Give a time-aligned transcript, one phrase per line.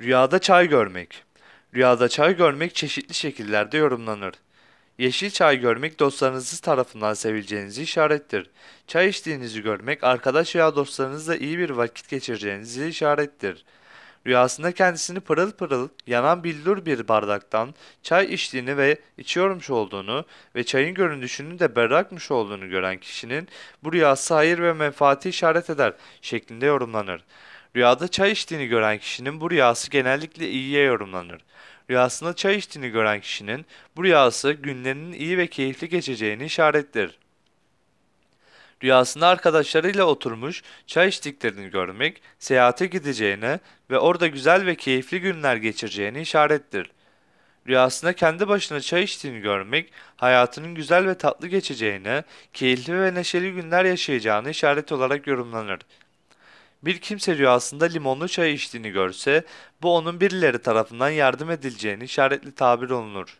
[0.00, 1.24] Rüyada çay görmek.
[1.74, 4.34] Rüyada çay görmek çeşitli şekillerde yorumlanır.
[4.98, 8.50] Yeşil çay görmek dostlarınız tarafından sevileceğinizi işarettir.
[8.86, 13.64] Çay içtiğinizi görmek arkadaş veya dostlarınızla iyi bir vakit geçireceğinizi işarettir.
[14.26, 20.24] Rüyasında kendisini pırıl pırıl yanan billur bir bardaktan çay içtiğini ve içiyormuş olduğunu
[20.54, 23.48] ve çayın görünüşünün de berrakmış olduğunu gören kişinin
[23.84, 25.92] bu rüyası hayır ve menfaati işaret eder
[26.22, 27.24] şeklinde yorumlanır.
[27.76, 31.40] Rüyada çay içtiğini gören kişinin bu rüyası genellikle iyiye yorumlanır.
[31.90, 37.18] Rüyasında çay içtiğini gören kişinin bu rüyası günlerinin iyi ve keyifli geçeceğini işarettir.
[38.82, 46.20] Rüyasında arkadaşlarıyla oturmuş çay içtiklerini görmek, seyahate gideceğine ve orada güzel ve keyifli günler geçireceğini
[46.20, 46.90] işarettir.
[47.68, 53.84] Rüyasında kendi başına çay içtiğini görmek, hayatının güzel ve tatlı geçeceğine, keyifli ve neşeli günler
[53.84, 55.80] yaşayacağını işaret olarak yorumlanır.
[56.82, 59.44] Bir kimse rüyasında limonlu çay içtiğini görse,
[59.82, 63.38] bu onun birileri tarafından yardım edileceğini işaretli tabir olunur.